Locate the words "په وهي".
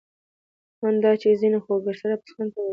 2.53-2.69